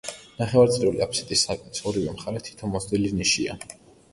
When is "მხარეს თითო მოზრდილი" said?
2.15-3.13